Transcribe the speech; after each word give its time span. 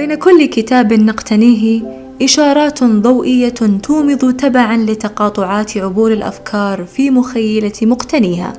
بين 0.00 0.14
كل 0.14 0.46
كتاب 0.46 0.92
نقتنيه 0.92 1.82
إشارات 2.22 2.84
ضوئية 2.84 3.48
تومض 3.82 4.34
تبعا 4.36 4.76
لتقاطعات 4.76 5.78
عبور 5.78 6.12
الأفكار 6.12 6.84
في 6.84 7.10
مخيلة 7.10 7.72
مقتنيها 7.82 8.52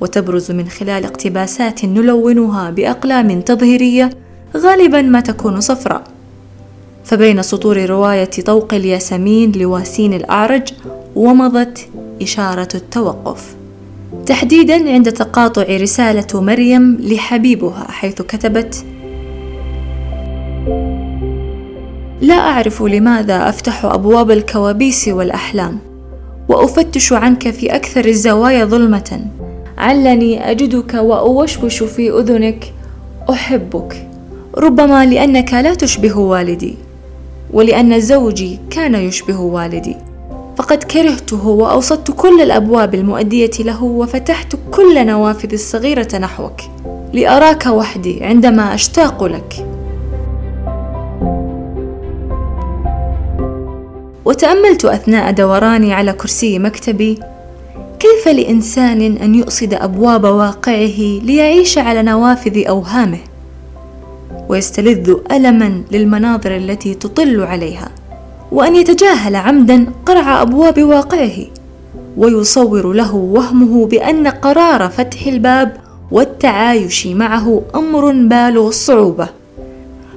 وتبرز 0.00 0.50
من 0.50 0.68
خلال 0.68 1.04
اقتباسات 1.04 1.84
نلونها 1.84 2.70
بأقلام 2.70 3.40
تظهيرية 3.40 4.10
غالبا 4.56 5.02
ما 5.02 5.20
تكون 5.20 5.60
صفراء. 5.60 6.04
فبين 7.04 7.42
سطور 7.42 7.86
رواية 7.86 8.30
طوق 8.46 8.74
الياسمين 8.74 9.52
لواسين 9.52 10.14
الأعرج 10.14 10.72
ومضت 11.16 11.88
إشارة 12.22 12.68
التوقف 12.74 13.54
تحديدا 14.26 14.92
عند 14.92 15.12
تقاطع 15.12 15.62
رسالة 15.62 16.40
مريم 16.40 16.96
لحبيبها 17.00 17.86
حيث 17.90 18.22
كتبت 18.22 18.84
لا 22.20 22.34
أعرف 22.34 22.82
لماذا 22.82 23.48
أفتح 23.48 23.84
أبواب 23.84 24.30
الكوابيس 24.30 25.08
والأحلام 25.08 25.78
وأفتش 26.48 27.12
عنك 27.12 27.50
في 27.50 27.74
أكثر 27.74 28.04
الزوايا 28.04 28.64
ظلمة. 28.64 29.20
علني 29.78 30.50
أجدك 30.50 30.94
وأوشوش 30.94 31.82
في 31.82 32.10
أذنك 32.10 32.72
أحبك. 33.30 34.06
ربما 34.56 35.06
لأنك 35.06 35.52
لا 35.54 35.74
تشبه 35.74 36.18
والدي 36.18 36.74
ولأن 37.52 38.00
زوجي 38.00 38.58
كان 38.70 38.94
يشبه 38.94 39.40
والدي. 39.40 39.96
فقد 40.56 40.84
كرهته 40.84 41.48
وأوصدت 41.48 42.10
كل 42.10 42.40
الأبواب 42.40 42.94
المؤدية 42.94 43.50
له 43.60 43.84
وفتحت 43.84 44.56
كل 44.70 45.06
نوافذ 45.06 45.52
الصغيرة 45.52 46.18
نحوك 46.18 46.60
لأراك 47.12 47.66
وحدي 47.66 48.24
عندما 48.24 48.74
أشتاق 48.74 49.24
لك. 49.24 49.66
وتأملت 54.30 54.84
أثناء 54.84 55.30
دوراني 55.30 55.94
على 55.94 56.12
كرسي 56.12 56.58
مكتبي 56.58 57.18
كيف 57.98 58.28
لإنسان 58.28 59.16
أن 59.16 59.34
يؤصد 59.34 59.74
أبواب 59.74 60.24
واقعه 60.24 60.98
ليعيش 61.22 61.78
على 61.78 62.02
نوافذ 62.02 62.66
أوهامه؟ 62.68 63.18
ويستلذ 64.48 65.14
ألما 65.32 65.82
للمناظر 65.90 66.56
التي 66.56 66.94
تطل 66.94 67.40
عليها 67.40 67.88
وأن 68.52 68.76
يتجاهل 68.76 69.36
عمدا 69.36 69.86
قرع 70.06 70.42
أبواب 70.42 70.82
واقعه 70.82 71.46
ويصور 72.16 72.92
له 72.92 73.14
وهمه 73.14 73.86
بأن 73.86 74.28
قرار 74.28 74.88
فتح 74.88 75.26
الباب 75.26 75.76
والتعايش 76.10 77.06
معه 77.06 77.62
أمر 77.74 78.12
بالغ 78.12 78.68
الصعوبة 78.68 79.28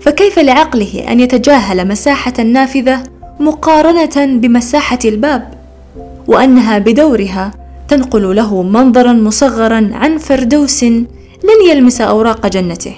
فكيف 0.01 0.39
لعقله 0.39 1.05
أن 1.11 1.19
يتجاهل 1.19 1.87
مساحة 1.87 2.33
النافذة؟ 2.39 3.12
مقارنة 3.39 4.39
بمساحة 4.39 4.99
الباب 5.05 5.53
وأنها 6.27 6.79
بدورها 6.79 7.51
تنقل 7.87 8.35
له 8.35 8.63
منظرا 8.63 9.13
مصغرا 9.13 9.89
عن 9.93 10.17
فردوس 10.17 10.83
لن 10.83 11.69
يلمس 11.69 12.01
أوراق 12.01 12.47
جنته 12.47 12.95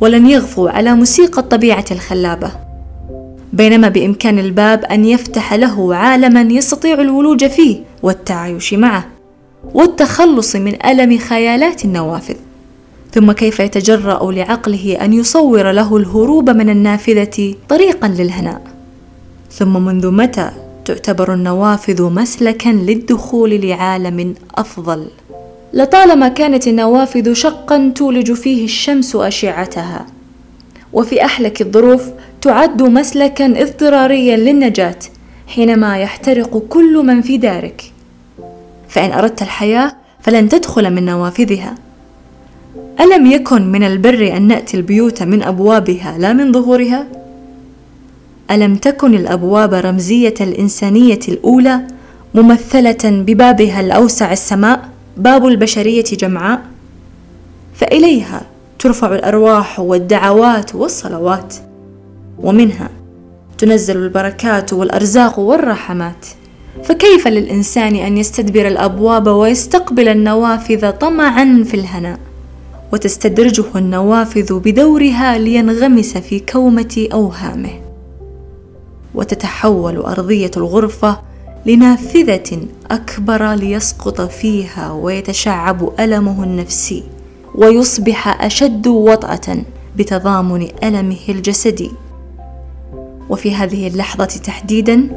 ولن 0.00 0.26
يغفو 0.26 0.68
على 0.68 0.94
موسيقى 0.94 1.40
الطبيعة 1.40 1.84
الخلابة. 1.90 2.50
بينما 3.52 3.88
بإمكان 3.88 4.38
الباب 4.38 4.84
أن 4.84 5.04
يفتح 5.04 5.54
له 5.54 5.94
عالما 5.94 6.40
يستطيع 6.40 6.94
الولوج 7.00 7.46
فيه 7.46 7.80
والتعايش 8.02 8.74
معه 8.74 9.06
والتخلص 9.74 10.56
من 10.56 10.86
ألم 10.86 11.18
خيالات 11.18 11.84
النوافذ. 11.84 12.36
ثم 13.12 13.32
كيف 13.32 13.60
يتجرأ 13.60 14.32
لعقله 14.32 14.98
أن 15.04 15.12
يصور 15.12 15.72
له 15.72 15.96
الهروب 15.96 16.50
من 16.50 16.70
النافذة 16.70 17.54
طريقا 17.68 18.08
للهناء؟ 18.08 18.75
ثم 19.58 19.84
منذ 19.84 20.10
متى 20.10 20.50
تعتبر 20.84 21.34
النوافذ 21.34 22.02
مسلكا 22.02 22.68
للدخول 22.68 23.50
لعالم 23.66 24.34
أفضل؟ 24.54 25.06
لطالما 25.72 26.28
كانت 26.28 26.68
النوافذ 26.68 27.32
شقا 27.32 27.92
تولج 27.94 28.32
فيه 28.32 28.64
الشمس 28.64 29.16
أشعتها 29.16 30.06
وفي 30.92 31.24
أحلك 31.24 31.62
الظروف 31.62 32.02
تعد 32.42 32.82
مسلكا 32.82 33.62
اضطراريا 33.62 34.36
للنجاة 34.36 34.98
حينما 35.46 35.98
يحترق 35.98 36.58
كل 36.58 37.02
من 37.06 37.22
في 37.22 37.38
دارك. 37.38 37.92
فإن 38.88 39.12
أردت 39.12 39.42
الحياة 39.42 39.92
فلن 40.20 40.48
تدخل 40.48 40.94
من 40.94 41.04
نوافذها. 41.04 41.74
ألم 43.00 43.26
يكن 43.26 43.72
من 43.72 43.82
البر 43.82 44.36
أن 44.36 44.42
نأتي 44.42 44.76
البيوت 44.76 45.22
من 45.22 45.42
أبوابها 45.42 46.18
لا 46.18 46.32
من 46.32 46.52
ظهورها؟ 46.52 47.06
ألم 48.50 48.76
تكن 48.76 49.14
الأبواب 49.14 49.74
رمزية 49.74 50.34
الإنسانية 50.40 51.20
الأولى 51.28 51.80
ممثلة 52.34 52.98
ببابها 53.04 53.80
الأوسع 53.80 54.32
السماء 54.32 54.88
باب 55.16 55.46
البشرية 55.46 56.04
جمعاء؟ 56.04 56.62
فإليها 57.74 58.42
ترفع 58.78 59.14
الأرواح 59.14 59.80
والدعوات 59.80 60.74
والصلوات 60.74 61.54
ومنها 62.42 62.90
تنزل 63.58 63.96
البركات 63.96 64.72
والأرزاق 64.72 65.38
والرحمات. 65.38 66.26
فكيف 66.84 67.28
للإنسان 67.28 67.96
أن 67.96 68.16
يستدبر 68.18 68.68
الأبواب 68.68 69.26
ويستقبل 69.26 70.08
النوافذ 70.08 70.90
طمعا 70.90 71.64
في 71.66 71.74
الهناء؟ 71.74 72.18
وتستدرجه 72.92 73.64
النوافذ 73.76 74.58
بدورها 74.58 75.38
لينغمس 75.38 76.18
في 76.18 76.40
كومة 76.40 77.08
أوهامه. 77.12 77.85
وتتحول 79.16 79.96
أرضية 79.96 80.50
الغرفة 80.56 81.20
لنافذة 81.66 82.60
أكبر 82.90 83.52
ليسقط 83.52 84.20
فيها 84.20 84.92
ويتشعب 84.92 86.00
ألمه 86.00 86.44
النفسي 86.44 87.02
ويصبح 87.54 88.44
أشد 88.44 88.86
وطأة 88.86 89.58
بتضامن 89.96 90.68
ألمه 90.84 91.16
الجسدي. 91.28 91.90
وفي 93.30 93.54
هذه 93.54 93.88
اللحظة 93.88 94.24
تحديدا 94.24 95.08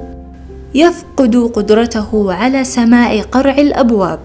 يفقد 0.76 1.36
قدرته 1.36 2.34
على 2.34 2.64
سماع 2.64 3.22
قرع 3.22 3.54
الأبواب 3.54 4.20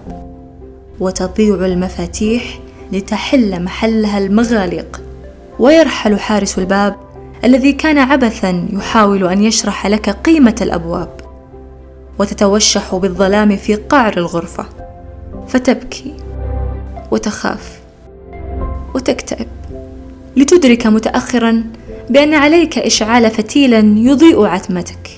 وتضيع 0.99 1.65
المفاتيح 1.65 2.59
لتحل 2.91 3.63
محلها 3.63 4.17
المغاليق 4.17 5.01
ويرحل 5.59 6.19
حارس 6.19 6.57
الباب 6.59 6.95
الذي 7.45 7.71
كان 7.71 7.97
عبثا 7.97 8.67
يحاول 8.73 9.27
أن 9.27 9.43
يشرح 9.43 9.87
لك 9.87 10.09
قيمة 10.09 10.55
الأبواب 10.61 11.09
وتتوشح 12.19 12.95
بالظلام 12.95 13.55
في 13.55 13.75
قعر 13.75 14.17
الغرفة. 14.17 14.65
فتبكي 15.47 16.13
وتخاف 17.11 17.79
وتكتئب 18.95 19.47
لتدرك 20.37 20.87
متاخرا 20.87 21.63
بأن 22.09 22.33
عليك 22.33 22.77
إشعال 22.77 23.31
فتيلا 23.31 23.79
يضيء 23.97 24.45
عتمتك 24.45 25.09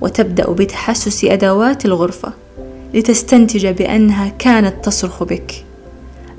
وتبدأ 0.00 0.50
بتحسس 0.50 1.24
أدوات 1.24 1.84
الغرفة 1.84 2.32
لتستنتج 2.94 3.66
بأنها 3.66 4.32
كانت 4.38 4.84
تصرخ 4.84 5.22
بك. 5.22 5.64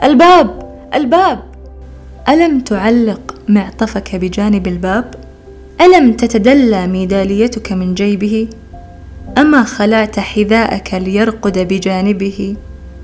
الباب! 0.03 0.75
الباب! 0.93 1.43
ألم 2.29 2.59
تعلق 2.59 3.30
معطفك 3.47 4.15
بجانب 4.15 4.67
الباب. 4.67 5.15
ألم 5.81 6.13
تتدلى 6.13 6.87
ميداليتك 6.87 7.71
من 7.71 7.93
جيبه؟ 7.93 8.47
أما 9.37 9.63
خلعت 9.63 10.19
حذاءك 10.19 10.93
ليرقد 10.93 11.59
بجانبه؟ 11.59 12.55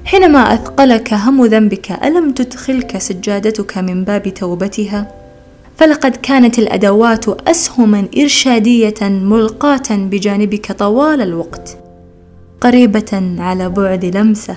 حينما 0.06 0.54
أثقلك 0.54 1.14
هم 1.14 1.46
ذنبك 1.46 1.92
ألم 1.92 2.32
تدخلك 2.32 2.98
سجادتك 2.98 3.78
من 3.78 4.04
باب 4.04 4.34
توبتها؟ 4.34 5.12
فلقد 5.78 6.16
كانت 6.16 6.60
الأدوات 6.60 7.30
أسهما 7.30 8.08
إرشادية 8.18 9.02
ملقاة 9.02 9.90
بجانبك 9.90 10.72
طوال 10.72 11.22
الوقت 11.22 11.78
قريبة 12.62 13.36
على 13.40 13.70
بعد 13.70 14.06
لمسة 14.06 14.56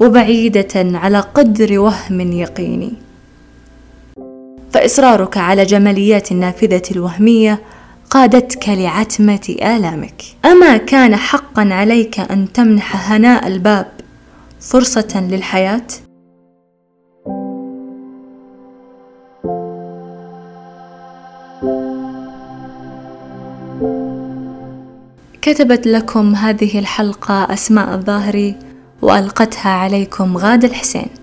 وبعيدة 0.00 0.74
على 0.74 1.20
قدر 1.20 1.78
وهم 1.78 2.32
يقيني. 2.32 2.92
فإصرارك 4.88 5.36
على 5.36 5.64
جماليات 5.64 6.32
النافذة 6.32 6.82
الوهمية 6.90 7.60
قادتك 8.10 8.68
لعتمة 8.68 9.56
آلامك 9.62 10.22
أما 10.44 10.76
كان 10.76 11.16
حقا 11.16 11.68
عليك 11.72 12.20
أن 12.20 12.52
تمنح 12.52 13.12
هناء 13.12 13.46
الباب 13.46 13.86
فرصة 14.60 15.28
للحياة؟ 15.30 15.86
كتبت 25.42 25.86
لكم 25.86 26.34
هذه 26.34 26.78
الحلقة 26.78 27.52
أسماء 27.52 27.94
الظاهري 27.94 28.56
وألقتها 29.02 29.70
عليكم 29.70 30.36
غادة 30.36 30.68
الحسين 30.68 31.17